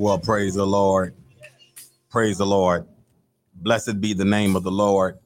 Well, 0.00 0.18
praise 0.18 0.54
the 0.54 0.66
Lord. 0.66 1.14
Praise 2.08 2.38
the 2.38 2.46
Lord. 2.46 2.86
Blessed 3.54 4.00
be 4.00 4.14
the 4.14 4.24
name 4.24 4.56
of 4.56 4.62
the 4.62 4.70
Lord. 4.70 5.18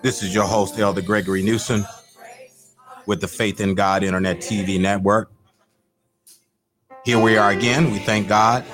This 0.00 0.22
is 0.22 0.32
your 0.32 0.44
host, 0.44 0.78
Elder 0.78 1.02
Gregory 1.02 1.42
Newsom, 1.42 1.84
with 3.06 3.20
the 3.20 3.26
Faith 3.26 3.60
in 3.60 3.74
God 3.74 4.04
Internet 4.04 4.36
TV 4.36 4.80
Network. 4.80 5.32
Here 7.04 7.18
we 7.18 7.36
are 7.36 7.50
again. 7.50 7.90
We 7.90 7.98
thank 7.98 8.28
God 8.28 8.64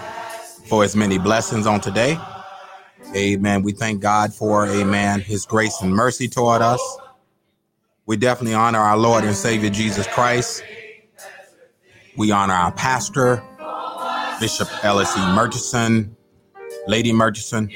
for 0.69 0.83
his 0.83 0.95
many 0.95 1.17
blessings 1.17 1.67
on 1.67 1.81
today. 1.81 2.19
Amen. 3.17 3.63
We 3.63 3.73
thank 3.73 4.03
God 4.03 4.35
for, 4.35 4.67
amen, 4.67 5.23
his 5.23 5.47
grace 5.47 5.81
and 5.81 5.95
mercy 5.95 6.29
toward 6.29 6.61
us. 6.61 6.99
We 8.05 8.19
definitely 8.19 8.53
honor 8.53 8.81
our 8.81 8.99
Lord 8.99 9.25
and 9.25 9.35
Savior 9.35 9.71
Jesus 9.71 10.07
Christ. 10.09 10.63
We 12.19 12.33
honor 12.33 12.53
our 12.53 12.73
pastor, 12.73 13.43
Bishop 14.45 14.69
Ellis 14.85 15.17
E. 15.17 15.21
Murchison, 15.35 16.15
Lady 16.87 17.15
Murchison, 17.15 17.71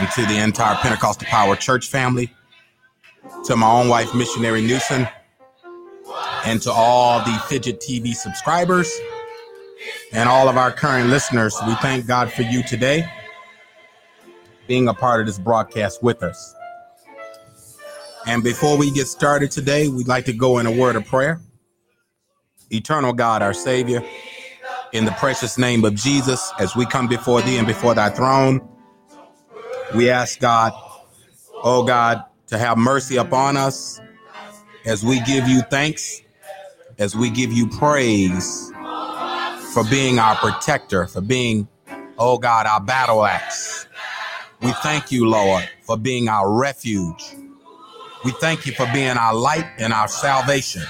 and 0.00 0.10
to 0.10 0.26
the 0.26 0.42
entire 0.42 0.74
Pentecostal 0.74 1.28
Power 1.28 1.54
Church 1.54 1.86
family, 1.86 2.28
to 3.44 3.54
my 3.54 3.70
own 3.70 3.88
wife, 3.88 4.12
Missionary 4.16 4.62
Newsom, 4.62 5.06
and 6.44 6.60
to 6.62 6.72
all 6.72 7.20
the 7.20 7.40
Fidget 7.46 7.80
TV 7.80 8.14
subscribers 8.14 8.92
and 10.12 10.28
all 10.28 10.48
of 10.48 10.56
our 10.56 10.72
current 10.72 11.08
listeners. 11.10 11.56
We 11.68 11.76
thank 11.76 12.08
God 12.08 12.32
for 12.32 12.42
you 12.42 12.64
today 12.64 13.08
being 14.66 14.88
a 14.88 14.94
part 14.94 15.20
of 15.20 15.28
this 15.28 15.38
broadcast 15.38 16.02
with 16.02 16.24
us. 16.24 16.52
And 18.26 18.42
before 18.42 18.76
we 18.76 18.90
get 18.90 19.06
started 19.06 19.52
today, 19.52 19.86
we'd 19.86 20.08
like 20.08 20.24
to 20.24 20.32
go 20.32 20.58
in 20.58 20.66
a 20.66 20.72
word 20.72 20.96
of 20.96 21.04
prayer. 21.04 21.40
Eternal 22.70 23.12
God, 23.12 23.40
our 23.40 23.54
Savior, 23.54 24.02
in 24.94 25.04
the 25.04 25.10
precious 25.12 25.58
name 25.58 25.84
of 25.84 25.96
Jesus, 25.96 26.52
as 26.60 26.76
we 26.76 26.86
come 26.86 27.08
before 27.08 27.42
thee 27.42 27.58
and 27.58 27.66
before 27.66 27.94
thy 27.94 28.08
throne, 28.08 28.66
we 29.96 30.08
ask 30.08 30.38
God, 30.38 30.72
oh 31.64 31.82
God, 31.82 32.22
to 32.46 32.56
have 32.56 32.78
mercy 32.78 33.16
upon 33.16 33.56
us 33.56 34.00
as 34.86 35.04
we 35.04 35.18
give 35.22 35.48
you 35.48 35.62
thanks, 35.62 36.22
as 36.98 37.16
we 37.16 37.28
give 37.28 37.52
you 37.52 37.68
praise 37.68 38.70
for 39.72 39.82
being 39.90 40.20
our 40.20 40.36
protector, 40.36 41.08
for 41.08 41.20
being, 41.20 41.66
oh 42.16 42.38
God, 42.38 42.66
our 42.66 42.80
battle 42.80 43.24
axe. 43.24 43.88
We 44.62 44.70
thank 44.74 45.10
you, 45.10 45.28
Lord, 45.28 45.68
for 45.82 45.98
being 45.98 46.28
our 46.28 46.52
refuge. 46.52 47.34
We 48.24 48.30
thank 48.30 48.64
you 48.64 48.72
for 48.72 48.86
being 48.92 49.16
our 49.16 49.34
light 49.34 49.66
and 49.76 49.92
our 49.92 50.06
salvation. 50.06 50.84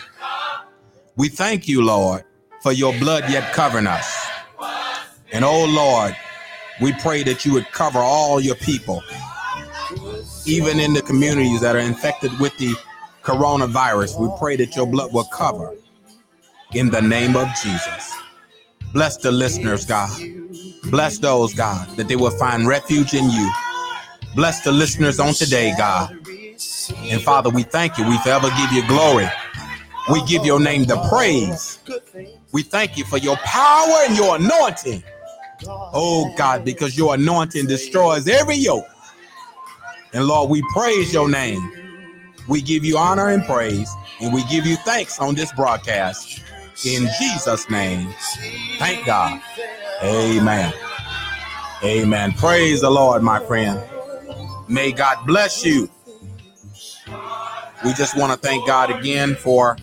We 1.17 1.31
thank 1.31 1.67
you, 1.67 1.83
Lord, 1.83 2.25
for 2.65 2.73
your 2.73 2.99
blood 2.99 3.29
yet 3.29 3.53
covering 3.53 3.87
us. 3.87 4.27
And 5.33 5.45
oh 5.45 5.67
Lord, 5.67 6.17
we 6.81 6.95
pray 6.95 7.23
that 7.25 7.45
you 7.45 7.53
would 7.53 7.71
cover 7.73 7.99
all 7.99 8.41
your 8.41 8.55
people, 8.55 9.03
even 10.47 10.81
in 10.81 10.95
the 10.95 11.03
communities 11.03 11.61
that 11.61 11.77
are 11.77 11.81
infected 11.81 12.31
with 12.41 12.57
the 12.57 12.75
coronavirus. 13.23 14.19
We 14.19 14.35
pray 14.39 14.57
that 14.57 14.75
your 14.75 14.87
blood 14.87 15.13
will 15.13 15.25
cover 15.25 15.75
in 16.73 16.89
the 16.89 17.03
name 17.03 17.37
of 17.37 17.49
Jesus. 17.63 18.15
Bless 18.95 19.19
the 19.19 19.31
listeners, 19.31 19.85
God. 19.85 20.19
Bless 20.85 21.19
those, 21.19 21.53
God, 21.53 21.87
that 21.99 22.09
they 22.09 22.17
will 22.17 22.31
find 22.31 22.67
refuge 22.67 23.13
in 23.13 23.29
you. 23.29 23.51
Bless 24.35 24.65
the 24.65 24.73
listeners 24.73 25.21
on 25.21 25.35
today, 25.35 25.75
God. 25.77 26.17
And 27.11 27.21
Father, 27.21 27.51
we 27.51 27.65
thank 27.65 27.99
you. 27.99 28.09
We 28.09 28.17
forever 28.21 28.49
give 28.57 28.73
you 28.73 28.89
glory. 28.89 29.29
We 30.11 30.23
give 30.25 30.45
your 30.45 30.61
name 30.61 30.85
the 30.85 30.97
praise. 31.09 31.79
We 32.55 32.63
thank 32.63 32.97
you 32.97 33.05
for 33.05 33.19
your 33.19 33.37
power 33.39 34.05
and 34.07 34.17
your 34.17 34.37
anointing. 34.37 35.03
Oh 35.67 36.33
God, 36.37 36.65
because 36.65 36.97
your 36.97 37.17
anointing 37.17 37.67
destroys 37.67 38.29
every 38.29 38.55
yoke. 38.55 38.87
And 40.13 40.27
Lord, 40.27 40.51
we 40.51 40.63
praise 40.73 41.13
your 41.13 41.29
name. 41.29 41.73
We 42.47 42.63
give 42.63 42.85
you 42.85 42.97
honor 42.97 43.31
and 43.31 43.45
praise, 43.45 43.91
and 44.21 44.33
we 44.33 44.45
give 44.45 44.67
you 44.67 44.77
thanks 44.77 45.19
on 45.19 45.35
this 45.35 45.51
broadcast. 45.55 46.43
In 46.87 47.09
Jesus' 47.19 47.69
name, 47.71 48.15
thank 48.79 49.05
God. 49.05 49.43
Amen. 50.05 50.73
Amen. 51.83 52.33
Praise 52.35 52.83
the 52.83 52.91
Lord, 52.91 53.21
my 53.25 53.45
friend. 53.47 53.83
May 54.69 54.93
God 54.93 55.27
bless 55.27 55.65
you. 55.65 55.91
We 57.85 57.95
just 57.95 58.17
want 58.17 58.33
to 58.33 58.39
thank 58.39 58.65
God 58.65 58.97
again 58.97 59.35
for 59.35 59.77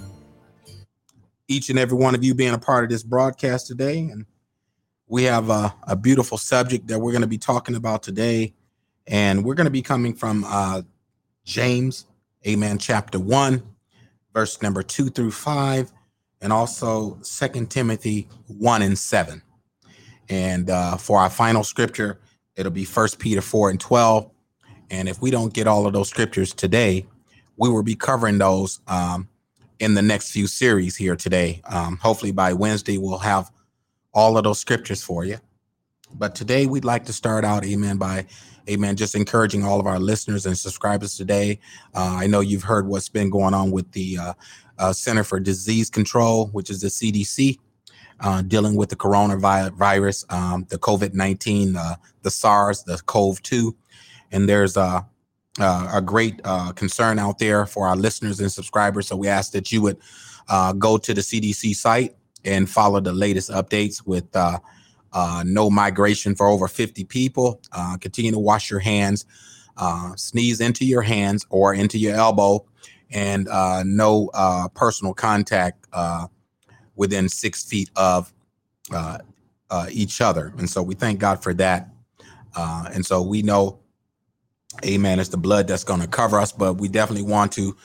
each 1.51 1.69
and 1.69 1.77
every 1.77 1.97
one 1.97 2.15
of 2.15 2.23
you 2.23 2.33
being 2.33 2.53
a 2.53 2.57
part 2.57 2.85
of 2.85 2.89
this 2.89 3.03
broadcast 3.03 3.67
today. 3.67 3.99
And 3.99 4.25
we 5.07 5.23
have 5.23 5.49
a, 5.49 5.73
a 5.83 5.95
beautiful 5.95 6.37
subject 6.37 6.87
that 6.87 6.99
we're 6.99 7.11
going 7.11 7.21
to 7.21 7.27
be 7.27 7.37
talking 7.37 7.75
about 7.75 8.03
today. 8.03 8.53
And 9.05 9.43
we're 9.43 9.55
going 9.55 9.65
to 9.65 9.71
be 9.71 9.81
coming 9.81 10.13
from 10.13 10.45
uh, 10.47 10.83
James, 11.43 12.05
Amen, 12.47 12.77
chapter 12.77 13.19
1, 13.19 13.61
verse 14.33 14.61
number 14.61 14.81
2 14.81 15.09
through 15.09 15.31
5, 15.31 15.91
and 16.41 16.53
also 16.53 17.19
Second 17.21 17.69
Timothy 17.69 18.29
1 18.47 18.81
and 18.81 18.97
7. 18.97 19.41
And 20.29 20.69
uh, 20.69 20.95
for 20.95 21.19
our 21.19 21.29
final 21.29 21.63
scripture, 21.63 22.21
it'll 22.55 22.71
be 22.71 22.85
First 22.85 23.19
Peter 23.19 23.41
4 23.41 23.71
and 23.71 23.79
12. 23.79 24.31
And 24.89 25.09
if 25.09 25.21
we 25.21 25.29
don't 25.29 25.53
get 25.53 25.67
all 25.67 25.85
of 25.85 25.93
those 25.93 26.09
scriptures 26.09 26.53
today, 26.53 27.05
we 27.57 27.69
will 27.69 27.83
be 27.83 27.95
covering 27.95 28.37
those 28.37 28.79
um, 28.87 29.27
in 29.81 29.95
the 29.95 30.01
next 30.01 30.31
few 30.31 30.45
series 30.45 30.95
here 30.95 31.15
today. 31.15 31.59
Um, 31.65 31.97
hopefully 31.97 32.31
by 32.31 32.53
Wednesday, 32.53 32.99
we'll 32.99 33.17
have 33.17 33.51
all 34.13 34.37
of 34.37 34.43
those 34.43 34.59
scriptures 34.59 35.01
for 35.01 35.25
you. 35.25 35.37
But 36.13 36.35
today 36.35 36.67
we'd 36.67 36.85
like 36.85 37.05
to 37.05 37.13
start 37.13 37.43
out, 37.43 37.65
amen, 37.65 37.97
by 37.97 38.27
amen, 38.69 38.95
just 38.95 39.15
encouraging 39.15 39.65
all 39.65 39.79
of 39.79 39.87
our 39.87 39.99
listeners 39.99 40.45
and 40.45 40.55
subscribers 40.55 41.17
today. 41.17 41.59
Uh, 41.95 42.15
I 42.19 42.27
know 42.27 42.41
you've 42.41 42.61
heard 42.61 42.87
what's 42.87 43.09
been 43.09 43.31
going 43.31 43.55
on 43.55 43.71
with 43.71 43.91
the 43.93 44.19
uh, 44.19 44.33
uh, 44.77 44.93
Center 44.93 45.23
for 45.23 45.39
Disease 45.39 45.89
Control, 45.89 46.47
which 46.49 46.69
is 46.69 46.81
the 46.81 46.87
CDC, 46.87 47.57
uh, 48.19 48.43
dealing 48.43 48.75
with 48.75 48.89
the 48.89 48.95
coronavirus, 48.95 50.31
um, 50.31 50.67
the 50.69 50.77
COVID 50.77 51.15
19, 51.15 51.75
uh, 51.75 51.95
the 52.21 52.29
SARS, 52.29 52.83
the 52.83 52.97
CoV 53.07 53.41
2. 53.41 53.75
And 54.31 54.47
there's 54.47 54.77
a, 55.59 55.89
a 55.95 56.01
great 56.01 56.39
uh, 56.43 56.71
concern 56.73 57.19
out 57.19 57.39
there 57.39 57.65
for 57.65 57.87
our 57.87 57.95
listeners 57.95 58.39
and 58.39 58.51
subscribers. 58.51 59.07
So 59.07 59.15
we 59.15 59.27
ask 59.27 59.51
that 59.51 59.71
you 59.71 59.81
would 59.81 59.97
go 60.77 60.97
to 60.97 61.13
the 61.13 61.21
CDC 61.21 61.75
site 61.75 62.15
and 62.45 62.69
follow 62.69 62.99
the 62.99 63.13
latest 63.13 63.49
updates 63.49 64.05
with 64.05 64.35
uh, 64.35 64.59
uh, 65.13 65.43
no 65.45 65.69
migration 65.69 66.35
for 66.35 66.47
over 66.47 66.67
50 66.67 67.03
people. 67.05 67.61
Uh, 67.71 67.97
continue 67.97 68.31
to 68.31 68.39
wash 68.39 68.69
your 68.69 68.79
hands, 68.79 69.25
uh, 69.77 70.15
sneeze 70.15 70.61
into 70.61 70.85
your 70.85 71.01
hands 71.01 71.45
or 71.49 71.73
into 71.73 71.97
your 71.97 72.15
elbow, 72.15 72.65
and 73.11 73.47
uh, 73.49 73.83
no 73.85 74.29
uh, 74.33 74.67
personal 74.69 75.13
contact 75.13 75.87
within 76.95 77.27
six 77.27 77.63
feet 77.63 77.89
of 77.95 78.31
each 79.89 80.21
other. 80.21 80.53
And 80.57 80.69
so 80.69 80.81
we 80.81 80.95
thank 80.95 81.19
God 81.19 81.41
for 81.43 81.53
that. 81.55 81.89
and 82.55 83.05
so 83.05 83.21
we 83.21 83.41
know, 83.41 83.79
amen, 84.85 85.19
it's 85.19 85.29
the 85.29 85.37
blood 85.37 85.67
that's 85.67 85.83
going 85.83 86.01
to 86.01 86.07
cover 86.07 86.39
us, 86.39 86.51
but 86.51 86.75
we 86.75 86.87
definitely 86.87 87.29
want 87.29 87.51
to 87.53 87.75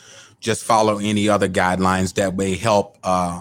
just 0.41 0.65
follow 0.65 0.99
any 0.99 1.29
other 1.29 1.49
guidelines 1.49 2.15
that 2.15 2.37
may 2.37 2.55
help 2.55 2.99
uh, 3.03 3.41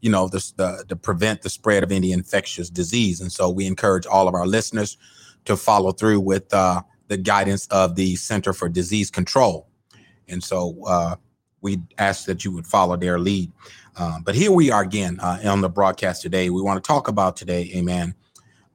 you 0.00 0.10
know, 0.10 0.28
the, 0.28 0.52
the, 0.56 0.84
to 0.88 0.96
prevent 0.96 1.42
the 1.42 1.50
spread 1.50 1.82
of 1.82 1.90
any 1.90 2.12
infectious 2.12 2.70
disease. 2.70 3.20
And 3.20 3.32
so 3.32 3.50
we 3.50 3.66
encourage 3.66 4.06
all 4.06 4.28
of 4.28 4.34
our 4.34 4.46
listeners 4.46 4.96
to 5.46 5.56
follow 5.56 5.92
through 5.92 6.20
with 6.20 6.52
uh, 6.54 6.82
the 7.08 7.16
guidance 7.16 7.66
of 7.68 7.96
the 7.96 8.16
Center 8.16 8.52
for 8.52 8.68
Disease 8.68 9.10
Control. 9.10 9.68
And 10.28 10.42
so 10.42 10.76
uh, 10.86 11.16
we 11.60 11.78
ask 11.98 12.26
that 12.26 12.44
you 12.44 12.52
would 12.52 12.66
follow 12.66 12.96
their 12.96 13.18
lead. 13.18 13.50
Um, 13.96 14.22
but 14.22 14.34
here 14.34 14.52
we 14.52 14.70
are 14.70 14.82
again 14.82 15.18
uh, 15.20 15.40
on 15.44 15.60
the 15.60 15.68
broadcast 15.68 16.22
today. 16.22 16.50
We 16.50 16.62
want 16.62 16.82
to 16.82 16.86
talk 16.86 17.08
about 17.08 17.36
today, 17.36 17.70
amen, 17.74 18.14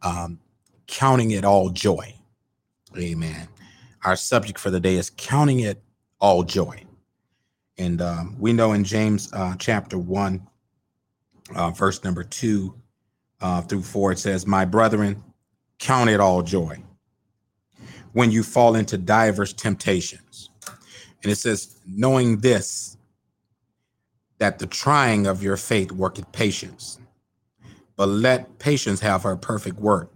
um, 0.01 0.39
counting 0.87 1.31
it 1.31 1.45
all 1.45 1.69
joy. 1.69 2.15
Amen. 2.97 3.47
Our 4.03 4.15
subject 4.15 4.59
for 4.59 4.71
the 4.71 4.79
day 4.79 4.95
is 4.95 5.11
counting 5.15 5.59
it 5.59 5.81
all 6.19 6.43
joy. 6.43 6.83
And 7.77 8.01
um, 8.01 8.35
we 8.39 8.53
know 8.53 8.73
in 8.73 8.83
James 8.83 9.31
uh, 9.33 9.55
chapter 9.57 9.97
1, 9.97 10.47
uh, 11.55 11.71
verse 11.71 12.03
number 12.03 12.23
two 12.23 12.75
uh, 13.41 13.61
through 13.61 13.81
four, 13.81 14.11
it 14.11 14.19
says, 14.19 14.45
My 14.45 14.65
brethren, 14.65 15.23
count 15.79 16.09
it 16.09 16.19
all 16.19 16.41
joy 16.41 16.81
when 18.13 18.31
you 18.31 18.43
fall 18.43 18.75
into 18.75 18.97
diverse 18.97 19.53
temptations. 19.53 20.49
And 21.23 21.31
it 21.31 21.35
says, 21.35 21.77
knowing 21.85 22.37
this, 22.37 22.97
that 24.39 24.59
the 24.59 24.67
trying 24.67 25.27
of 25.27 25.43
your 25.43 25.57
faith 25.57 25.91
worketh 25.91 26.31
patience. 26.31 26.99
But 27.95 28.09
let 28.09 28.57
patience 28.59 28.99
have 29.01 29.23
her 29.23 29.35
perfect 29.35 29.77
work, 29.77 30.15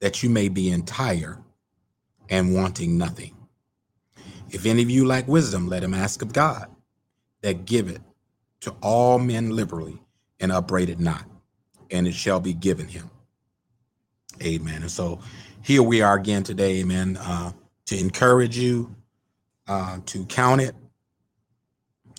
that 0.00 0.22
you 0.22 0.28
may 0.28 0.48
be 0.48 0.70
entire 0.70 1.38
and 2.28 2.54
wanting 2.54 2.98
nothing. 2.98 3.34
If 4.50 4.66
any 4.66 4.82
of 4.82 4.90
you 4.90 5.06
lack 5.06 5.26
wisdom, 5.28 5.68
let 5.68 5.82
him 5.82 5.94
ask 5.94 6.22
of 6.22 6.32
God, 6.32 6.68
that 7.42 7.64
giveth 7.64 8.00
to 8.60 8.74
all 8.82 9.18
men 9.18 9.50
liberally 9.50 10.00
and 10.40 10.52
upbraid 10.52 10.88
it 10.88 11.00
not, 11.00 11.24
and 11.90 12.06
it 12.06 12.14
shall 12.14 12.40
be 12.40 12.54
given 12.54 12.88
him. 12.88 13.10
Amen. 14.42 14.82
And 14.82 14.90
so 14.90 15.20
here 15.62 15.82
we 15.82 16.02
are 16.02 16.16
again 16.16 16.42
today, 16.42 16.80
amen, 16.80 17.16
uh, 17.20 17.52
to 17.86 17.98
encourage 17.98 18.56
you 18.56 18.94
uh, 19.66 19.98
to 20.06 20.24
count 20.26 20.60
it 20.60 20.74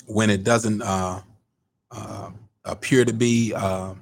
when 0.08 0.30
it 0.30 0.44
doesn't 0.44 0.82
uh, 0.82 1.22
uh, 1.92 2.30
appear 2.64 3.06
to 3.06 3.14
be 3.14 3.54
uh, 3.56 3.94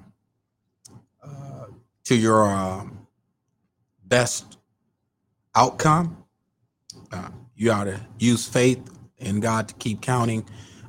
uh, 1.24 1.66
to 2.06 2.16
your 2.16 2.44
um, 2.44 3.08
best 4.06 4.58
outcome. 5.56 6.26
Uh, 7.12 7.30
you 7.56 7.72
ought 7.72 7.86
to 7.86 8.00
use 8.20 8.48
faith 8.48 8.80
in 9.18 9.40
God 9.40 9.68
to 9.68 9.74
keep 9.76 10.02
counting 10.02 10.46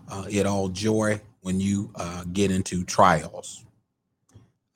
uh, 0.08 0.24
it 0.30 0.46
all 0.46 0.68
joy 0.68 1.20
when 1.40 1.60
you 1.60 1.90
uh, 1.96 2.24
get 2.32 2.50
into 2.50 2.84
trials. 2.84 3.64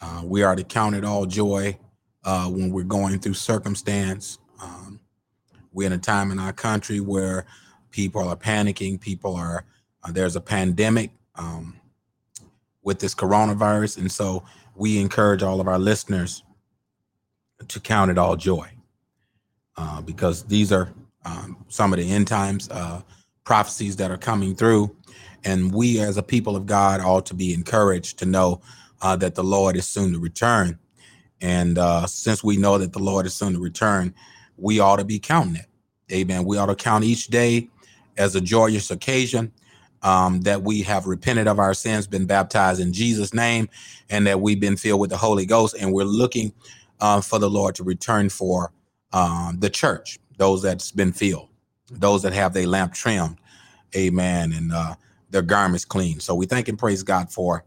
Uh, 0.01 0.23
we 0.25 0.43
are 0.43 0.55
to 0.55 0.65
count 0.65 0.95
it 0.95 1.05
all 1.05 1.27
joy 1.27 1.77
uh, 2.25 2.47
when 2.49 2.71
we're 2.71 2.85
going 2.85 3.19
through 3.19 3.35
circumstance. 3.35 4.39
Um, 4.63 5.01
we're 5.73 5.87
in 5.87 5.93
a 5.93 5.99
time 5.99 6.31
in 6.31 6.39
our 6.39 6.53
country 6.53 7.01
where 7.01 7.47
people 7.91 8.29
are 8.29 8.37
panicking, 8.37 9.01
people 9.01 9.35
are, 9.35 9.65
uh, 10.05 10.13
there's 10.13 10.37
a 10.37 10.41
pandemic. 10.41 11.11
Um, 11.35 11.79
with 12.89 13.01
this 13.01 13.15
coronavirus. 13.15 13.99
And 13.99 14.11
so 14.11 14.45
we 14.75 14.99
encourage 14.99 15.43
all 15.43 15.61
of 15.61 15.69
our 15.69 15.79
listeners 15.79 16.43
to 17.69 17.81
count 17.81 18.11
it 18.11 18.17
all 18.17 18.35
joy 18.35 18.67
uh, 19.79 20.03
because 20.03 20.45
these 20.45 20.73
are 20.73 20.93
um, 21.25 21.65
some 21.69 21.93
of 21.93 22.01
the 22.01 22.11
end 22.11 22.27
times 22.29 22.69
uh, 22.71 23.01
prophecies 23.45 23.97
that 23.97 24.11
are 24.11 24.19
coming 24.19 24.57
through. 24.57 24.95
And 25.45 25.73
we, 25.73 26.01
as 26.01 26.17
a 26.17 26.23
people 26.23 26.57
of 26.57 26.67
God, 26.67 27.01
ought 27.01 27.27
to 27.27 27.35
be 27.35 27.55
encouraged 27.55 28.19
to 28.19 28.27
know 28.27 28.61
uh, 29.03 29.17
that 29.17 29.37
the 29.37 29.45
Lord 29.45 29.77
is 29.77 29.87
soon 29.87 30.13
to 30.13 30.19
return. 30.19 30.79
And 31.41 31.79
uh, 31.79 32.07
since 32.07 32.43
we 32.43 32.57
know 32.57 32.79
that 32.79 32.93
the 32.93 32.99
Lord 32.99 33.25
is 33.25 33.35
soon 33.35 33.53
to 33.53 33.61
return, 33.61 34.15
we 34.57 34.81
ought 34.81 34.97
to 34.97 35.05
be 35.05 35.21
counting 35.21 35.57
it. 35.57 35.67
Amen. 36.13 36.45
We 36.45 36.59
ought 36.59 36.67
to 36.67 36.75
count 36.75 37.05
each 37.05 37.29
day 37.29 37.69
as 38.17 38.35
a 38.35 38.41
joyous 38.41 38.91
occasion 38.91 39.53
um, 40.03 40.41
that 40.43 40.63
we 40.63 40.83
have 40.83 41.07
repented 41.07 41.47
of 41.47 41.59
our 41.59 41.75
sins, 41.75 42.07
been 42.07 42.27
baptized 42.27 42.81
in 42.81 42.93
Jesus' 42.93 43.33
name, 43.33 43.69
and 44.11 44.27
that 44.27 44.41
we've 44.41 44.61
been 44.61 44.77
filled 44.77 45.01
with 45.01 45.11
the 45.11 45.17
Holy 45.17 45.47
Ghost. 45.47 45.77
And 45.79 45.93
we're 45.93 46.05
looking 46.05 46.53
uh, 47.01 47.21
for 47.21 47.39
the 47.39 47.51
Lord 47.51 47.77
to 47.77 47.85
return 47.85 48.29
for 48.29 48.73
um, 49.13 49.57
the 49.61 49.71
church, 49.71 50.19
those 50.37 50.63
that's 50.63 50.93
been 50.93 51.13
filled, 51.13 51.49
those 51.91 52.23
that 52.23 52.33
have 52.33 52.53
their 52.53 52.67
lamp 52.67 52.95
trimmed, 52.95 53.39
amen, 53.97 54.53
and 54.53 54.73
uh, 54.73 54.95
their 55.31 55.43
garments 55.43 55.85
clean. 55.85 56.21
So 56.21 56.35
we 56.35 56.47
thank 56.47 56.69
and 56.69 56.79
praise 56.79 57.03
God 57.03 57.31
for 57.31 57.65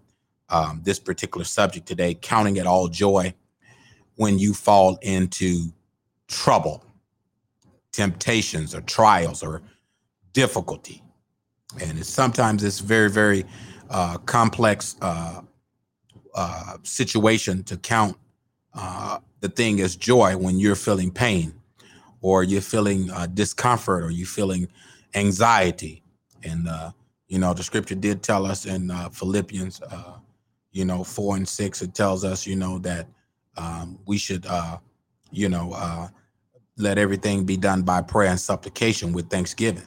um, 0.49 0.81
this 0.83 0.99
particular 0.99 1.45
subject 1.45 1.88
today, 1.88 2.13
counting 2.13 2.57
it 2.57 2.67
all 2.67 2.88
joy 2.88 3.33
when 4.15 4.38
you 4.38 4.53
fall 4.53 4.97
into 5.01 5.71
trouble, 6.27 6.83
temptations, 7.91 8.75
or 8.75 8.81
trials, 8.81 9.41
or 9.41 9.61
difficulty 10.33 11.01
and 11.79 11.99
it's, 11.99 12.09
sometimes 12.09 12.63
it's 12.63 12.79
very 12.79 13.09
very 13.09 13.45
uh, 13.89 14.17
complex 14.19 14.95
uh, 15.01 15.41
uh, 16.35 16.77
situation 16.83 17.63
to 17.63 17.77
count 17.77 18.17
uh, 18.73 19.19
the 19.41 19.49
thing 19.49 19.79
is 19.79 19.97
joy 19.97 20.38
when 20.38 20.59
you're 20.59 20.75
feeling 20.75 21.11
pain 21.11 21.53
or 22.21 22.43
you're 22.43 22.61
feeling 22.61 23.11
uh, 23.11 23.27
discomfort 23.27 24.03
or 24.03 24.11
you're 24.11 24.27
feeling 24.27 24.67
anxiety 25.15 26.03
and 26.43 26.69
uh, 26.69 26.91
you 27.29 27.39
know 27.39 27.53
the 27.53 27.63
scripture 27.63 27.95
did 27.95 28.23
tell 28.23 28.45
us 28.45 28.65
in 28.65 28.89
philippians 29.11 29.81
you 30.71 30.85
know 30.85 31.03
four 31.03 31.38
and 31.38 31.47
six 31.49 31.81
it 31.83 31.95
tells 31.95 32.25
us 32.25 32.47
you 32.47 32.55
know 32.57 32.79
that 32.79 33.07
um, 33.57 33.99
we 34.07 34.17
should 34.17 34.45
you 35.31 35.49
know 35.49 36.09
let 36.77 36.97
everything 36.97 37.45
be 37.45 37.57
done 37.57 37.83
by 37.83 38.01
prayer 38.01 38.31
and 38.31 38.39
supplication 38.41 39.13
with 39.13 39.29
thanksgiving 39.29 39.85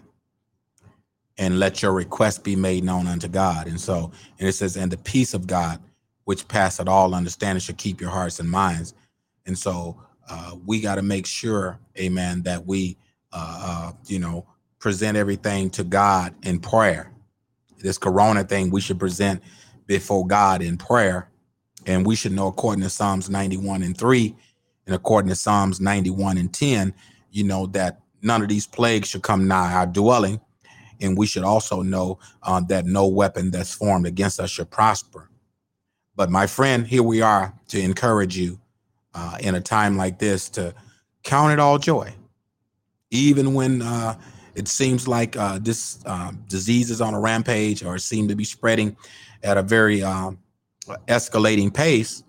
and 1.38 1.58
let 1.58 1.82
your 1.82 1.92
request 1.92 2.44
be 2.44 2.56
made 2.56 2.84
known 2.84 3.06
unto 3.06 3.28
God. 3.28 3.66
And 3.66 3.80
so, 3.80 4.12
and 4.38 4.48
it 4.48 4.52
says, 4.52 4.76
and 4.76 4.92
the 4.92 4.98
peace 4.98 5.34
of 5.34 5.46
God, 5.46 5.80
which 6.24 6.46
passeth 6.48 6.88
all 6.88 7.14
understanding, 7.14 7.60
should 7.60 7.78
keep 7.78 8.00
your 8.00 8.10
hearts 8.10 8.40
and 8.40 8.50
minds. 8.50 8.94
And 9.46 9.58
so, 9.58 10.00
uh, 10.28 10.56
we 10.64 10.80
got 10.80 10.94
to 10.96 11.02
make 11.02 11.26
sure, 11.26 11.78
amen, 11.98 12.42
that 12.42 12.66
we, 12.66 12.96
uh, 13.32 13.58
uh, 13.62 13.92
you 14.06 14.18
know, 14.18 14.46
present 14.78 15.16
everything 15.16 15.70
to 15.70 15.84
God 15.84 16.34
in 16.42 16.58
prayer. 16.58 17.12
This 17.78 17.98
corona 17.98 18.44
thing 18.44 18.70
we 18.70 18.80
should 18.80 18.98
present 18.98 19.42
before 19.86 20.26
God 20.26 20.62
in 20.62 20.78
prayer. 20.78 21.28
And 21.86 22.06
we 22.06 22.16
should 22.16 22.32
know, 22.32 22.46
according 22.46 22.82
to 22.82 22.90
Psalms 22.90 23.28
91 23.28 23.82
and 23.82 23.96
3, 23.96 24.34
and 24.86 24.94
according 24.94 25.28
to 25.28 25.34
Psalms 25.34 25.80
91 25.80 26.38
and 26.38 26.52
10, 26.52 26.94
you 27.30 27.44
know, 27.44 27.66
that 27.66 28.00
none 28.22 28.40
of 28.40 28.48
these 28.48 28.66
plagues 28.66 29.08
should 29.08 29.22
come 29.22 29.46
nigh 29.46 29.74
our 29.74 29.86
dwelling 29.86 30.40
and 31.00 31.16
we 31.16 31.26
should 31.26 31.44
also 31.44 31.82
know 31.82 32.18
uh, 32.42 32.60
that 32.68 32.86
no 32.86 33.06
weapon 33.06 33.50
that's 33.50 33.74
formed 33.74 34.06
against 34.06 34.40
us 34.40 34.50
should 34.50 34.70
prosper. 34.70 35.28
But 36.16 36.30
my 36.30 36.46
friend, 36.46 36.86
here 36.86 37.02
we 37.02 37.20
are 37.20 37.54
to 37.68 37.80
encourage 37.80 38.36
you 38.36 38.60
uh, 39.14 39.36
in 39.40 39.54
a 39.54 39.60
time 39.60 39.96
like 39.96 40.18
this 40.18 40.48
to 40.50 40.74
count 41.22 41.52
it 41.52 41.58
all 41.58 41.78
joy, 41.78 42.12
even 43.10 43.54
when 43.54 43.82
uh, 43.82 44.18
it 44.54 44.68
seems 44.68 45.08
like 45.08 45.36
uh, 45.36 45.58
this 45.60 45.98
um, 46.06 46.42
disease 46.48 46.90
is 46.90 47.00
on 47.00 47.14
a 47.14 47.20
rampage 47.20 47.82
or 47.84 47.98
seem 47.98 48.28
to 48.28 48.34
be 48.34 48.44
spreading 48.44 48.96
at 49.42 49.56
a 49.56 49.62
very 49.62 50.02
um, 50.02 50.38
escalating 51.08 51.72
pace. 51.72 52.22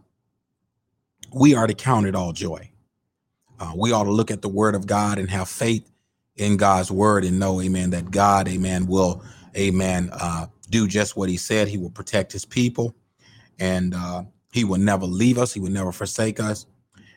We 1.34 1.56
are 1.56 1.68
to 1.68 1.74
count 1.74 2.08
it 2.08 2.16
all 2.16 2.32
joy. 2.34 2.70
Uh, 3.60 3.74
we 3.76 3.92
ought 3.92 4.04
to 4.04 4.12
look 4.12 4.32
at 4.32 4.42
the 4.42 4.50
Word 4.50 4.76
of 4.76 4.86
God 4.86 5.18
and 5.18 5.30
have 5.30 5.50
faith 5.50 5.90
in 6.38 6.58
God's 6.58 6.92
word 6.92 7.24
and 7.24 7.40
know, 7.40 7.62
amen, 7.62 7.92
that 7.92 8.12
God, 8.12 8.48
amen, 8.48 8.88
will, 8.88 9.24
amen, 9.56 10.10
uh, 10.14 10.48
do 10.70 10.88
just 10.88 11.16
what 11.16 11.30
he 11.30 11.38
said. 11.38 11.68
He 11.68 11.78
will 11.78 11.90
protect 11.90 12.32
his 12.32 12.46
people 12.46 12.96
and 13.60 13.94
uh, 13.94 14.24
he 14.52 14.64
will 14.64 14.80
never 14.80 15.06
leave 15.06 15.38
us. 15.38 15.54
He 15.54 15.60
will 15.60 15.72
never 15.72 15.92
forsake 15.92 16.40
us. 16.40 16.66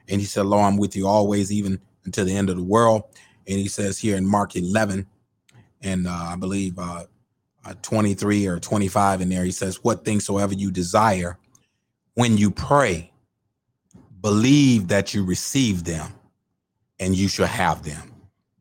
And 0.08 0.20
he 0.20 0.26
said, 0.26 0.46
Lord, 0.46 0.64
I'm 0.64 0.76
with 0.76 0.96
you 0.96 1.06
always, 1.06 1.52
even 1.52 1.81
until 2.05 2.25
the 2.25 2.37
end 2.37 2.50
of 2.50 2.56
the 2.56 2.62
world. 2.62 3.05
And 3.46 3.58
he 3.58 3.69
says 3.69 3.99
here 3.99 4.16
in 4.16 4.26
Mark 4.26 4.56
11, 4.56 5.06
and 5.82 6.08
uh, 6.08 6.10
I 6.10 6.37
believe 6.37 6.78
uh, 6.78 7.05
uh, 7.64 7.75
23 7.82 8.47
or 8.47 8.59
25 8.59 9.21
in 9.21 9.28
there, 9.28 9.44
he 9.44 9.50
says, 9.50 9.83
What 9.83 10.04
things 10.04 10.26
soever 10.26 10.54
you 10.54 10.71
desire, 10.71 11.38
when 12.14 12.37
you 12.37 12.50
pray, 12.50 13.12
believe 14.21 14.88
that 14.88 15.14
you 15.14 15.25
receive 15.25 15.85
them 15.85 16.12
and 16.99 17.14
you 17.16 17.28
shall 17.28 17.47
have 17.47 17.85
them 17.85 18.14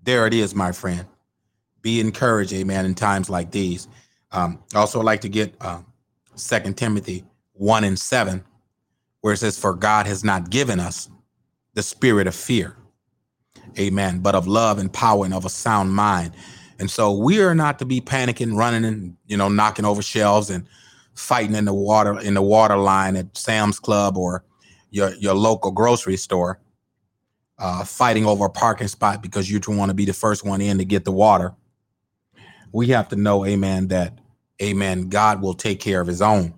there 0.07 0.25
it 0.25 0.33
is, 0.33 0.55
my 0.55 0.72
friend. 0.72 1.05
Be 1.81 2.00
encouraged, 2.00 2.53
amen, 2.53 2.86
in 2.86 2.95
times 2.95 3.29
like 3.29 3.51
these. 3.51 3.89
Um, 4.31 4.63
I 4.74 4.79
also 4.79 5.01
like 5.01 5.19
to 5.22 5.29
get 5.29 5.53
uh, 5.60 5.81
Second 6.33 6.77
Timothy 6.77 7.25
1 7.51 7.83
and 7.83 8.00
7, 8.00 8.41
where 9.19 9.33
it 9.33 9.38
says, 9.38 9.60
For 9.60 9.74
God 9.74 10.07
has 10.07 10.24
not 10.24 10.50
given 10.50 10.79
us 10.79 11.10
the 11.77 11.84
spirit 11.84 12.25
of 12.25 12.34
fear, 12.34 12.75
amen, 13.77 14.17
but 14.19 14.34
of 14.34 14.48
love 14.48 14.79
and 14.79 14.91
power 14.91 15.24
and 15.24 15.34
of 15.34 15.46
a 15.46 15.50
sound 15.50 15.93
mind. 15.93 16.34
And 16.79 16.89
so 16.89 17.12
we 17.12 17.39
are 17.39 17.53
not 17.53 17.77
to 17.77 17.86
be 17.86 18.01
panicking, 18.01 18.57
running 18.57 18.84
and, 18.84 19.15
you 19.27 19.38
know, 19.38 19.48
knocking 19.48 19.86
over 19.86 20.01
shelves 20.01 20.50
and 20.50 20.65
fighting 21.13 21.53
in 21.53 21.65
the 21.65 21.74
water 21.74 22.19
in 22.19 22.34
the 22.34 22.41
water 22.41 22.77
line 22.77 23.15
at 23.15 23.38
Sam's 23.38 23.79
Club 23.79 24.17
or 24.17 24.43
your 24.89 25.13
your 25.17 25.36
local 25.36 25.69
grocery 25.69 26.17
store 26.17 26.60
uh, 27.60 27.84
fighting 27.84 28.25
over 28.25 28.46
a 28.46 28.50
parking 28.50 28.88
spot 28.88 29.22
because 29.22 29.50
you 29.50 29.62
want 29.67 29.89
to 29.89 29.96
be 29.96 30.05
the 30.05 30.13
first 30.13 30.43
one 30.43 30.62
in 30.62 30.79
to 30.79 30.86
get 30.86 31.05
the 31.05 31.12
water. 31.12 31.53
We 32.72 32.88
have 32.88 33.07
to 33.10 33.15
know, 33.15 33.46
amen, 33.46 33.89
that, 33.89 34.17
amen, 34.63 35.10
God 35.10 35.43
will 35.43 35.53
take 35.53 35.79
care 35.79 36.01
of 36.01 36.07
his 36.07 36.24
own. 36.24 36.55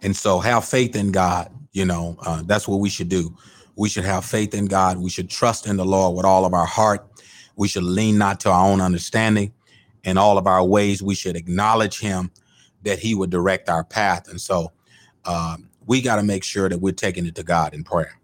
And 0.00 0.14
so 0.14 0.38
have 0.38 0.64
faith 0.64 0.94
in 0.94 1.10
God. 1.10 1.50
You 1.72 1.84
know, 1.84 2.16
uh, 2.24 2.42
that's 2.46 2.68
what 2.68 2.78
we 2.78 2.88
should 2.88 3.08
do. 3.08 3.36
We 3.76 3.88
should 3.88 4.04
have 4.04 4.24
faith 4.24 4.54
in 4.54 4.66
God. 4.66 4.98
We 4.98 5.10
should 5.10 5.30
trust 5.30 5.66
in 5.66 5.76
the 5.76 5.84
Lord 5.84 6.16
with 6.16 6.24
all 6.24 6.44
of 6.44 6.54
our 6.54 6.66
heart. 6.66 7.06
We 7.56 7.68
should 7.68 7.82
lean 7.82 8.18
not 8.18 8.40
to 8.40 8.50
our 8.50 8.66
own 8.66 8.80
understanding. 8.80 9.52
In 10.04 10.18
all 10.18 10.38
of 10.38 10.46
our 10.46 10.64
ways, 10.64 11.02
we 11.02 11.14
should 11.14 11.36
acknowledge 11.36 11.98
him 11.98 12.30
that 12.82 12.98
he 12.98 13.14
would 13.14 13.30
direct 13.30 13.68
our 13.68 13.84
path. 13.84 14.28
And 14.28 14.40
so 14.40 14.72
um, 15.24 15.70
we 15.86 16.02
got 16.02 16.16
to 16.16 16.22
make 16.22 16.44
sure 16.44 16.68
that 16.68 16.78
we're 16.78 16.92
taking 16.92 17.26
it 17.26 17.34
to 17.36 17.42
God 17.42 17.74
in 17.74 17.84
prayer. 17.84 18.18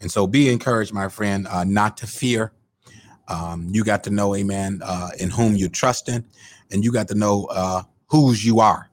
And 0.00 0.10
so 0.10 0.26
be 0.26 0.48
encouraged, 0.48 0.92
my 0.92 1.08
friend, 1.08 1.46
uh, 1.48 1.64
not 1.64 1.96
to 1.98 2.06
fear. 2.06 2.52
Um, 3.28 3.68
you 3.70 3.84
got 3.84 4.04
to 4.04 4.10
know, 4.10 4.34
amen, 4.34 4.80
uh, 4.84 5.10
in 5.18 5.30
whom 5.30 5.54
you 5.54 5.68
trust 5.68 6.08
in, 6.08 6.24
and 6.72 6.84
you 6.84 6.90
got 6.92 7.08
to 7.08 7.14
know 7.14 7.46
uh, 7.50 7.82
whose 8.06 8.44
you 8.44 8.60
are. 8.60 8.90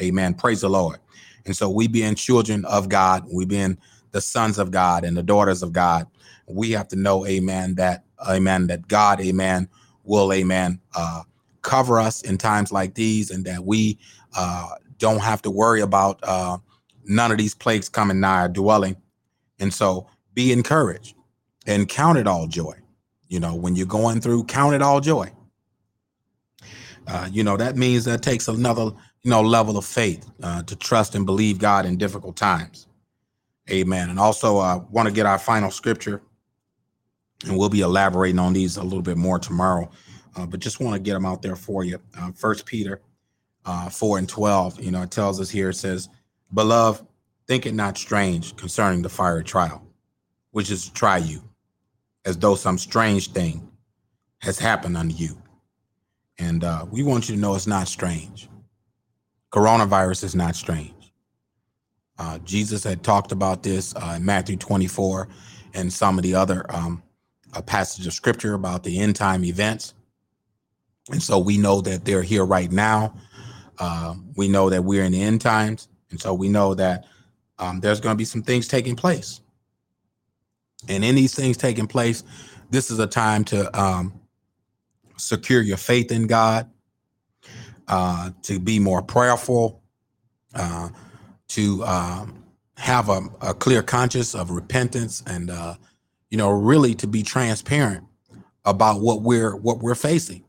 Amen. 0.00 0.34
Praise 0.34 0.60
the 0.60 0.70
Lord. 0.70 0.98
And 1.46 1.56
so 1.56 1.70
we 1.70 1.88
being 1.88 2.14
children 2.14 2.64
of 2.66 2.88
God, 2.88 3.26
we 3.32 3.44
being 3.44 3.78
the 4.12 4.20
sons 4.20 4.58
of 4.58 4.70
God 4.70 5.04
and 5.04 5.16
the 5.16 5.22
daughters 5.22 5.62
of 5.62 5.72
God, 5.72 6.06
we 6.48 6.72
have 6.72 6.88
to 6.88 6.96
know, 6.96 7.26
amen, 7.26 7.76
that, 7.76 8.04
amen, 8.28 8.68
that 8.68 8.88
God, 8.88 9.20
amen, 9.20 9.68
will, 10.04 10.32
amen, 10.32 10.80
uh, 10.96 11.22
cover 11.62 12.00
us 12.00 12.22
in 12.22 12.38
times 12.38 12.72
like 12.72 12.94
these 12.94 13.30
and 13.30 13.44
that 13.46 13.64
we 13.64 13.98
uh, 14.36 14.70
don't 14.98 15.20
have 15.20 15.42
to 15.42 15.50
worry 15.50 15.80
about 15.82 16.20
uh, 16.24 16.58
none 17.04 17.32
of 17.32 17.38
these 17.38 17.54
plagues 17.54 17.88
coming 17.88 18.20
nigh 18.20 18.42
our 18.42 18.48
dwelling 18.48 18.96
And 19.60 19.72
so 19.74 20.08
be 20.34 20.52
encouraged 20.52 21.14
and 21.66 21.88
count 21.88 22.18
it 22.18 22.26
all 22.28 22.48
joy. 22.48 22.74
You 23.28 23.40
know, 23.40 23.54
when 23.54 23.76
you're 23.76 23.86
going 23.86 24.20
through, 24.20 24.44
count 24.44 24.74
it 24.74 24.82
all 24.82 25.00
joy. 25.00 25.32
Uh, 27.08 27.28
you 27.32 27.44
know, 27.44 27.56
that 27.56 27.76
means 27.76 28.04
that 28.06 28.22
takes 28.22 28.48
another, 28.48 28.84
you 29.22 29.30
know, 29.30 29.42
level 29.42 29.78
of 29.78 29.84
faith 29.86 30.28
uh, 30.42 30.62
to 30.64 30.76
trust 30.76 31.14
and 31.16 31.26
believe 31.26 31.58
God 31.58 31.86
in 31.86 31.98
difficult 31.98 32.36
times. 32.36 32.88
Amen. 33.70 34.10
And 34.10 34.18
also, 34.18 34.58
I 34.58 34.72
uh, 34.72 34.78
want 34.90 35.08
to 35.08 35.14
get 35.14 35.26
our 35.26 35.38
final 35.38 35.70
scripture, 35.70 36.22
and 37.46 37.56
we'll 37.56 37.68
be 37.68 37.82
elaborating 37.82 38.38
on 38.38 38.52
these 38.52 38.76
a 38.76 38.82
little 38.82 39.02
bit 39.02 39.16
more 39.16 39.38
tomorrow. 39.38 39.90
Uh, 40.36 40.46
but 40.46 40.60
just 40.60 40.80
want 40.80 40.94
to 40.94 41.00
get 41.00 41.14
them 41.14 41.26
out 41.26 41.42
there 41.42 41.56
for 41.56 41.84
you. 41.84 41.98
Uh, 42.18 42.32
First 42.32 42.66
Peter 42.66 43.00
uh, 43.64 43.88
four 43.88 44.18
and 44.18 44.28
twelve. 44.28 44.80
You 44.80 44.90
know, 44.90 45.02
it 45.02 45.10
tells 45.10 45.40
us 45.40 45.50
here. 45.50 45.70
It 45.70 45.74
says, 45.74 46.08
"Beloved, 46.52 47.06
think 47.46 47.66
it 47.66 47.74
not 47.74 47.98
strange 47.98 48.56
concerning 48.56 49.02
the 49.02 49.08
fire 49.08 49.42
trial, 49.42 49.82
which 50.52 50.70
is 50.70 50.86
to 50.86 50.92
try 50.92 51.18
you, 51.18 51.42
as 52.24 52.36
though 52.36 52.54
some 52.54 52.78
strange 52.78 53.32
thing 53.32 53.70
has 54.38 54.58
happened 54.58 54.96
unto 54.96 55.14
you." 55.14 55.36
And 56.38 56.64
uh, 56.64 56.86
we 56.90 57.02
want 57.02 57.28
you 57.28 57.34
to 57.34 57.40
know 57.40 57.54
it's 57.54 57.66
not 57.66 57.88
strange. 57.88 58.48
Coronavirus 59.52 60.24
is 60.24 60.34
not 60.34 60.56
strange. 60.56 60.99
Uh, 62.20 62.38
Jesus 62.40 62.84
had 62.84 63.02
talked 63.02 63.32
about 63.32 63.62
this 63.62 63.96
uh, 63.96 64.14
in 64.18 64.24
Matthew 64.26 64.58
24 64.58 65.26
and 65.72 65.90
some 65.90 66.18
of 66.18 66.22
the 66.22 66.34
other 66.34 66.66
um, 66.68 67.02
uh, 67.54 67.62
passages 67.62 68.06
of 68.06 68.12
scripture 68.12 68.52
about 68.52 68.84
the 68.84 69.00
end 69.00 69.16
time 69.16 69.42
events. 69.42 69.94
And 71.10 71.22
so 71.22 71.38
we 71.38 71.56
know 71.56 71.80
that 71.80 72.04
they're 72.04 72.22
here 72.22 72.44
right 72.44 72.70
now. 72.70 73.14
Uh, 73.78 74.16
we 74.36 74.48
know 74.48 74.68
that 74.68 74.84
we're 74.84 75.02
in 75.04 75.12
the 75.12 75.22
end 75.22 75.40
times. 75.40 75.88
And 76.10 76.20
so 76.20 76.34
we 76.34 76.50
know 76.50 76.74
that 76.74 77.06
um, 77.58 77.80
there's 77.80 78.00
going 78.00 78.14
to 78.14 78.18
be 78.18 78.26
some 78.26 78.42
things 78.42 78.68
taking 78.68 78.96
place. 78.96 79.40
And 80.88 81.02
in 81.02 81.14
these 81.14 81.34
things 81.34 81.56
taking 81.56 81.86
place, 81.86 82.22
this 82.68 82.90
is 82.90 82.98
a 82.98 83.06
time 83.06 83.44
to 83.46 83.80
um, 83.80 84.20
secure 85.16 85.62
your 85.62 85.78
faith 85.78 86.12
in 86.12 86.26
God, 86.26 86.68
uh, 87.88 88.30
to 88.42 88.60
be 88.60 88.78
more 88.78 89.00
prayerful, 89.00 89.82
uh, 90.54 90.90
to 91.50 91.84
um, 91.84 92.44
have 92.76 93.08
a, 93.08 93.22
a, 93.40 93.54
clear 93.54 93.82
conscience 93.82 94.34
of 94.34 94.50
repentance, 94.50 95.22
and 95.26 95.50
uh, 95.50 95.74
you 96.30 96.38
know, 96.38 96.50
really 96.50 96.94
to 96.94 97.06
be 97.06 97.22
transparent 97.22 98.04
about 98.64 99.00
what 99.00 99.22
we're 99.22 99.56
what 99.56 99.78
we're 99.78 99.96
facing. 99.96 100.44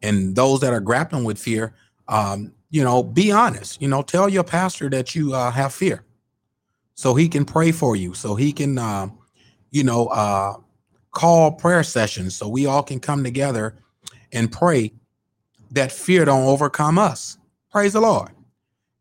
And 0.00 0.34
those 0.34 0.60
that 0.60 0.72
are 0.72 0.80
grappling 0.80 1.24
with 1.24 1.38
fear, 1.38 1.74
um, 2.08 2.52
you 2.70 2.84
know, 2.84 3.02
be 3.02 3.32
honest. 3.32 3.82
You 3.82 3.88
know, 3.88 4.02
tell 4.02 4.28
your 4.28 4.44
pastor 4.44 4.88
that 4.90 5.14
you 5.14 5.34
uh, 5.34 5.50
have 5.50 5.74
fear, 5.74 6.04
so 6.94 7.14
he 7.14 7.28
can 7.28 7.44
pray 7.44 7.72
for 7.72 7.96
you, 7.96 8.14
so 8.14 8.36
he 8.36 8.52
can, 8.52 8.78
uh, 8.78 9.08
you 9.70 9.82
know, 9.82 10.06
uh, 10.06 10.54
call 11.10 11.50
prayer 11.52 11.82
sessions 11.82 12.36
so 12.36 12.48
we 12.48 12.66
all 12.66 12.82
can 12.82 13.00
come 13.00 13.24
together 13.24 13.74
and 14.32 14.52
pray 14.52 14.92
that 15.72 15.90
fear 15.90 16.24
don't 16.24 16.46
overcome 16.46 16.98
us. 16.98 17.38
Praise 17.70 17.92
the 17.94 18.00
Lord. 18.00 18.30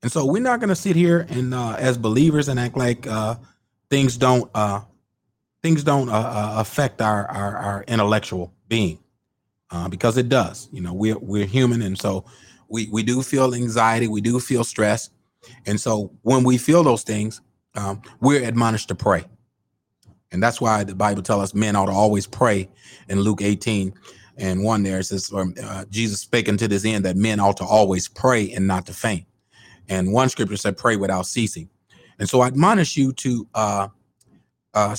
And 0.04 0.12
so 0.12 0.26
we're 0.26 0.42
not 0.42 0.60
going 0.60 0.70
to 0.70 0.76
sit 0.76 0.96
here 0.96 1.28
and 1.30 1.54
uh, 1.54 1.76
as 1.78 1.98
believers 1.98 2.48
and 2.48 2.60
act 2.60 2.76
like 2.76 3.06
uh, 3.08 3.36
things 3.90 4.18
don't 4.18 4.50
uh, 4.56 4.82
things 5.62 5.84
don't 5.84 6.10
uh, 6.10 6.14
uh, 6.14 6.54
affect 6.58 7.02
our, 7.02 7.28
our, 7.28 7.58
our 7.58 7.84
intellectual 7.88 8.54
being 8.68 9.00
uh, 9.70 9.88
because 9.90 10.18
it 10.18 10.30
does. 10.30 10.70
You 10.72 10.82
know, 10.82 10.94
we're 10.94 11.20
we're 11.20 11.46
human, 11.46 11.82
and 11.82 12.00
so 12.00 12.26
we 12.68 12.88
we 12.92 13.04
do 13.04 13.22
feel 13.22 13.54
anxiety, 13.54 14.08
we 14.08 14.22
do 14.22 14.40
feel 14.40 14.64
stress, 14.64 15.12
and 15.66 15.80
so 15.80 16.12
when 16.24 16.44
we 16.44 16.58
feel 16.58 16.84
those 16.84 17.04
things, 17.04 17.42
um, 17.76 18.02
we're 18.20 18.44
admonished 18.44 18.88
to 18.88 18.96
pray. 18.96 19.26
And 20.32 20.42
that's 20.42 20.62
why 20.62 20.84
the 20.84 20.96
Bible 20.96 21.22
tells 21.22 21.44
us 21.44 21.54
men 21.54 21.76
ought 21.76 21.88
to 21.88 21.92
always 21.92 22.26
pray 22.26 22.70
in 23.10 23.20
Luke 23.20 23.42
18 23.42 23.94
and 24.38 24.64
1 24.64 24.84
there 24.84 25.00
it 25.00 25.04
says, 25.04 25.32
um, 25.34 25.54
Jesus 25.90 26.22
spake 26.22 26.48
unto 26.48 26.68
this 26.68 26.86
end 26.86 27.04
that 27.06 27.18
men 27.18 27.40
ought 27.40 27.58
to 27.58 27.66
always 27.66 28.08
pray 28.08 28.52
and 28.52 28.66
not 28.66 28.86
to 28.86 28.94
faint. 28.94 29.26
And 29.90 30.14
one 30.14 30.30
scripture 30.30 30.58
said, 30.58 30.78
pray 30.78 30.96
without 30.96 31.26
ceasing. 31.26 31.70
And 32.20 32.30
so 32.30 32.42
I 32.42 32.48
admonish 32.48 32.96
you 32.96 33.14
to 33.14 33.48
uh, 33.56 33.88
uh, 34.74 34.96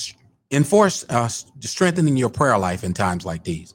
enforce 0.50 1.04
uh, 1.08 1.28
strengthening 1.60 2.16
your 2.16 2.30
prayer 2.30 2.58
life 2.58 2.84
in 2.84 2.92
times 2.92 3.24
like 3.24 3.44
these. 3.44 3.74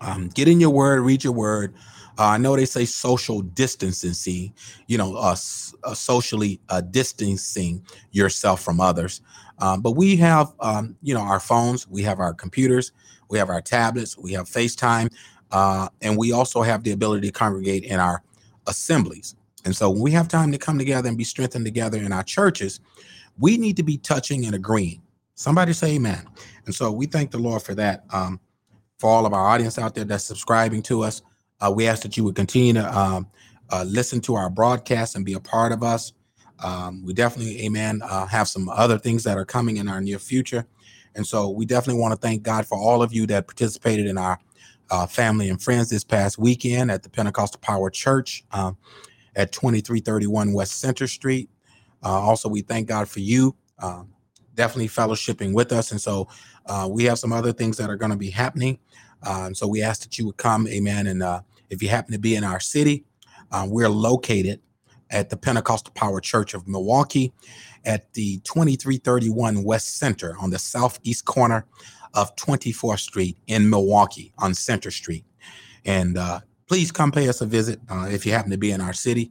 Um, 0.00 0.28
get 0.28 0.48
in 0.48 0.60
your 0.60 0.70
word, 0.70 1.00
read 1.02 1.22
your 1.22 1.32
word. 1.32 1.74
Uh, 2.18 2.26
I 2.26 2.38
know 2.38 2.54
they 2.54 2.64
say 2.64 2.84
social 2.84 3.40
distancing, 3.40 4.52
you 4.86 4.98
know, 4.98 5.16
uh, 5.16 5.36
uh, 5.84 5.94
socially 5.94 6.60
uh, 6.68 6.80
distancing 6.80 7.84
yourself 8.12 8.62
from 8.62 8.80
others. 8.80 9.20
Um, 9.58 9.80
but 9.82 9.92
we 9.92 10.16
have, 10.16 10.52
um, 10.60 10.96
you 11.02 11.14
know, 11.14 11.20
our 11.20 11.40
phones, 11.40 11.88
we 11.88 12.02
have 12.02 12.20
our 12.20 12.34
computers, 12.34 12.92
we 13.28 13.38
have 13.38 13.50
our 13.50 13.60
tablets, 13.60 14.16
we 14.16 14.32
have 14.32 14.46
FaceTime, 14.46 15.12
uh, 15.52 15.88
and 16.02 16.16
we 16.16 16.32
also 16.32 16.62
have 16.62 16.84
the 16.84 16.92
ability 16.92 17.28
to 17.28 17.32
congregate 17.32 17.84
in 17.84 18.00
our 18.00 18.22
assemblies. 18.66 19.36
And 19.64 19.74
so 19.74 19.90
when 19.90 20.02
we 20.02 20.10
have 20.12 20.28
time 20.28 20.52
to 20.52 20.58
come 20.58 20.78
together 20.78 21.08
and 21.08 21.18
be 21.18 21.24
strengthened 21.24 21.64
together 21.64 21.98
in 21.98 22.12
our 22.12 22.22
churches, 22.22 22.80
we 23.38 23.56
need 23.56 23.76
to 23.76 23.82
be 23.82 23.98
touching 23.98 24.46
and 24.46 24.54
agreeing. 24.54 25.02
Somebody 25.34 25.72
say 25.72 25.94
amen. 25.94 26.26
And 26.66 26.74
so 26.74 26.92
we 26.92 27.06
thank 27.06 27.30
the 27.30 27.38
Lord 27.38 27.62
for 27.62 27.74
that. 27.74 28.04
Um, 28.10 28.40
for 28.98 29.10
all 29.10 29.26
of 29.26 29.32
our 29.32 29.46
audience 29.46 29.78
out 29.78 29.94
there 29.94 30.04
that's 30.04 30.24
subscribing 30.24 30.82
to 30.82 31.02
us, 31.02 31.22
uh, 31.60 31.70
we 31.70 31.88
ask 31.88 32.02
that 32.02 32.16
you 32.16 32.24
would 32.24 32.36
continue 32.36 32.74
to 32.74 32.98
um, 32.98 33.26
uh, 33.70 33.84
listen 33.86 34.20
to 34.20 34.34
our 34.34 34.48
broadcast 34.48 35.16
and 35.16 35.24
be 35.24 35.34
a 35.34 35.40
part 35.40 35.72
of 35.72 35.82
us. 35.82 36.12
Um, 36.62 37.04
we 37.04 37.12
definitely, 37.12 37.64
amen, 37.64 38.02
uh, 38.02 38.26
have 38.26 38.48
some 38.48 38.68
other 38.68 38.98
things 38.98 39.24
that 39.24 39.36
are 39.36 39.44
coming 39.44 39.78
in 39.78 39.88
our 39.88 40.00
near 40.00 40.18
future. 40.18 40.66
And 41.16 41.26
so 41.26 41.50
we 41.50 41.64
definitely 41.64 42.00
want 42.00 42.12
to 42.12 42.20
thank 42.20 42.42
God 42.42 42.66
for 42.66 42.78
all 42.78 43.02
of 43.02 43.12
you 43.12 43.26
that 43.26 43.46
participated 43.46 44.06
in 44.06 44.18
our 44.18 44.38
uh, 44.90 45.06
family 45.06 45.48
and 45.48 45.60
friends 45.60 45.88
this 45.90 46.04
past 46.04 46.38
weekend 46.38 46.90
at 46.90 47.02
the 47.02 47.08
Pentecostal 47.08 47.60
Power 47.60 47.90
Church 47.90 48.44
um, 48.52 48.76
at 49.36 49.52
2331 49.52 50.52
West 50.52 50.80
Center 50.80 51.06
Street. 51.06 51.50
Uh, 52.02 52.08
also, 52.08 52.48
we 52.48 52.60
thank 52.60 52.88
God 52.88 53.08
for 53.08 53.20
you 53.20 53.56
um, 53.78 54.08
definitely 54.54 54.88
fellowshipping 54.88 55.52
with 55.52 55.72
us. 55.72 55.90
And 55.90 56.00
so 56.00 56.28
uh, 56.66 56.88
we 56.90 57.04
have 57.04 57.18
some 57.18 57.32
other 57.32 57.52
things 57.52 57.76
that 57.76 57.90
are 57.90 57.96
going 57.96 58.10
to 58.10 58.16
be 58.16 58.30
happening. 58.30 58.78
Uh, 59.22 59.44
and 59.46 59.56
so 59.56 59.66
we 59.66 59.82
ask 59.82 60.02
that 60.02 60.18
you 60.18 60.26
would 60.26 60.36
come, 60.36 60.68
amen. 60.68 61.06
And 61.06 61.22
uh, 61.22 61.40
if 61.70 61.82
you 61.82 61.88
happen 61.88 62.12
to 62.12 62.18
be 62.18 62.36
in 62.36 62.44
our 62.44 62.60
city, 62.60 63.04
uh, 63.50 63.66
we're 63.68 63.88
located 63.88 64.60
at 65.10 65.30
the 65.30 65.36
Pentecostal 65.36 65.92
Power 65.94 66.20
Church 66.20 66.54
of 66.54 66.66
Milwaukee 66.66 67.32
at 67.84 68.12
the 68.14 68.38
2331 68.38 69.62
West 69.62 69.98
Center 69.98 70.36
on 70.40 70.50
the 70.50 70.58
southeast 70.58 71.24
corner 71.24 71.66
of 72.14 72.34
24th 72.36 73.00
Street 73.00 73.36
in 73.46 73.68
Milwaukee 73.68 74.32
on 74.38 74.54
Center 74.54 74.90
Street. 74.90 75.24
And 75.84 76.16
uh, 76.16 76.40
please 76.68 76.90
come 76.90 77.12
pay 77.12 77.28
us 77.28 77.40
a 77.40 77.46
visit 77.46 77.80
uh, 77.88 78.06
if 78.10 78.24
you 78.24 78.32
happen 78.32 78.50
to 78.50 78.58
be 78.58 78.70
in 78.70 78.80
our 78.80 78.92
city. 78.92 79.30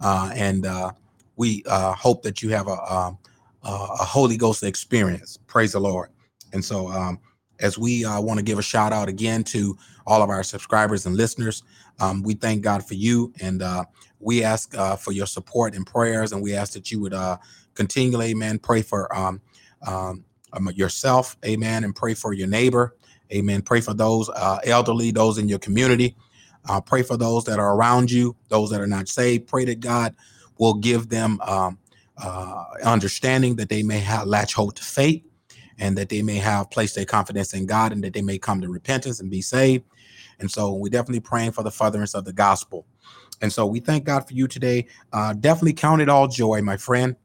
Uh, 0.00 0.30
and 0.34 0.66
uh, 0.66 0.92
we 1.36 1.62
uh, 1.66 1.92
hope 1.92 2.22
that 2.22 2.42
you 2.42 2.50
have 2.50 2.68
a, 2.68 2.92
um, 2.92 3.18
a, 3.64 3.68
a, 3.68 4.04
Holy 4.04 4.36
Ghost 4.36 4.62
experience. 4.62 5.38
Praise 5.46 5.72
the 5.72 5.80
Lord. 5.80 6.08
And 6.52 6.64
so, 6.64 6.88
um, 6.88 7.20
as 7.60 7.78
we 7.78 8.06
uh, 8.06 8.18
want 8.20 8.38
to 8.38 8.44
give 8.44 8.58
a 8.58 8.62
shout 8.62 8.92
out 8.92 9.08
again 9.08 9.44
to 9.44 9.76
all 10.06 10.22
of 10.22 10.30
our 10.30 10.42
subscribers 10.42 11.04
and 11.04 11.14
listeners, 11.14 11.62
um, 12.00 12.22
we 12.22 12.32
thank 12.32 12.62
God 12.62 12.86
for 12.86 12.94
you. 12.94 13.34
And 13.42 13.62
we 14.18 14.42
ask 14.42 14.74
for 14.98 15.12
your 15.12 15.26
support 15.26 15.74
and 15.74 15.86
prayers. 15.86 16.32
And 16.32 16.42
we 16.42 16.54
ask 16.54 16.72
that 16.72 16.90
you 16.90 17.00
would 17.00 17.14
continually, 17.74 18.30
amen, 18.30 18.58
pray 18.58 18.82
for 18.82 19.14
um, 19.14 19.40
um, 19.86 20.24
um, 20.52 20.70
yourself, 20.74 21.36
amen, 21.44 21.84
and 21.84 21.94
pray 21.94 22.14
for 22.14 22.32
your 22.32 22.48
neighbor, 22.48 22.96
amen. 23.32 23.62
Pray 23.62 23.80
for 23.80 23.94
those 23.94 24.28
uh, 24.30 24.58
elderly, 24.64 25.10
those 25.10 25.38
in 25.38 25.48
your 25.48 25.58
community. 25.58 26.16
Uh, 26.68 26.80
pray 26.80 27.02
for 27.02 27.16
those 27.16 27.44
that 27.44 27.58
are 27.58 27.74
around 27.76 28.10
you, 28.10 28.36
those 28.48 28.70
that 28.70 28.80
are 28.80 28.86
not 28.86 29.08
saved. 29.08 29.46
Pray 29.46 29.64
that 29.64 29.80
God 29.80 30.14
will 30.58 30.74
give 30.74 31.08
them 31.08 31.40
um, 31.42 31.78
uh, 32.22 32.64
understanding 32.84 33.56
that 33.56 33.68
they 33.68 33.82
may 33.82 33.98
have 33.98 34.26
latch 34.26 34.54
hold 34.54 34.76
to 34.76 34.84
faith 34.84 35.24
and 35.78 35.96
that 35.98 36.08
they 36.10 36.22
may 36.22 36.36
have 36.36 36.70
placed 36.70 36.94
their 36.94 37.04
confidence 37.06 37.54
in 37.54 37.66
God 37.66 37.92
and 37.92 38.04
that 38.04 38.12
they 38.12 38.22
may 38.22 38.38
come 38.38 38.60
to 38.60 38.68
repentance 38.68 39.20
and 39.20 39.30
be 39.30 39.42
saved. 39.42 39.84
And 40.38 40.50
so 40.50 40.74
we're 40.74 40.90
definitely 40.90 41.20
praying 41.20 41.52
for 41.52 41.62
the 41.62 41.70
furtherance 41.70 42.14
of 42.14 42.24
the 42.24 42.32
gospel. 42.32 42.86
And 43.42 43.52
so 43.52 43.66
we 43.66 43.80
thank 43.80 44.04
God 44.04 44.26
for 44.28 44.34
you 44.34 44.48
today. 44.48 44.86
Uh, 45.12 45.32
definitely 45.34 45.74
count 45.74 46.02
it 46.02 46.08
all 46.08 46.28
joy, 46.28 46.60
my 46.62 46.76
friend. 46.76 47.16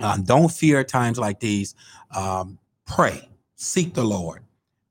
Uh, 0.00 0.18
don't 0.18 0.50
fear 0.50 0.84
times 0.84 1.18
like 1.18 1.40
these. 1.40 1.74
Um, 2.14 2.58
pray, 2.86 3.28
seek 3.56 3.94
the 3.94 4.04
Lord. 4.04 4.42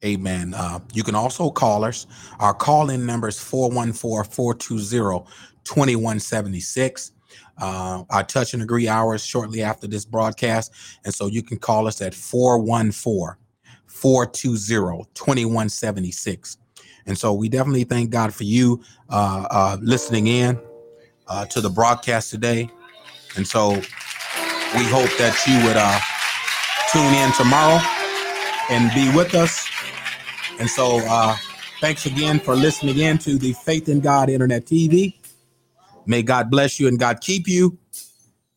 Amen. 0.06 0.54
Uh, 0.54 0.80
you 0.94 1.04
can 1.04 1.16
also 1.16 1.50
call 1.50 1.84
us. 1.84 2.06
Our 2.40 2.54
call 2.54 2.92
in 2.92 3.06
number 3.06 3.28
is 3.28 3.40
414 3.40 4.32
420 4.32 5.26
2176. 5.64 7.12
Uh, 7.58 8.04
our 8.10 8.24
touch 8.24 8.54
and 8.54 8.62
agree 8.62 8.88
hours 8.88 9.26
shortly 9.26 9.64
after 9.64 9.88
this 9.88 10.06
broadcast. 10.06 10.72
And 11.06 11.14
so 11.14 11.26
you 11.26 11.42
can 11.42 11.58
call 11.58 11.88
us 11.88 12.02
at 12.02 12.14
414 12.14 13.42
420 13.88 15.08
2176. 15.16 16.58
And 17.08 17.18
so 17.18 17.34
we 17.34 17.50
definitely 17.50 17.84
thank 17.86 18.12
God 18.12 18.34
for 18.34 18.44
you 18.44 18.84
uh, 19.10 19.48
uh, 19.50 19.78
listening 19.82 20.28
in 20.28 20.60
uh, 21.28 21.46
to 21.46 21.62
the 21.62 21.70
broadcast 21.70 22.30
today. 22.30 22.70
And 23.38 23.48
so 23.48 23.72
we 23.72 24.84
hope 24.92 25.10
that 25.18 25.36
you 25.48 25.66
would 25.66 25.78
uh, 25.78 26.00
tune 26.92 27.14
in 27.16 27.32
tomorrow 27.34 27.82
and 28.70 28.94
be 28.94 29.16
with 29.16 29.34
us. 29.34 29.75
And 30.60 30.70
so, 30.70 31.00
uh, 31.06 31.36
thanks 31.82 32.06
again 32.06 32.40
for 32.40 32.56
listening 32.56 32.98
in 33.00 33.18
to 33.20 33.38
the 33.38 33.54
Faith 33.54 33.90
in 33.90 34.00
God 34.00 34.30
Internet 34.30 34.66
TV. 34.66 35.16
May 36.06 36.24
God 36.24 36.50
bless 36.50 36.80
you 36.80 36.88
and 36.88 37.00
God 37.00 37.22
keep 37.22 37.48
you. 37.48 37.78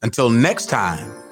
Until 0.03 0.31
next 0.31 0.67
time. 0.67 1.28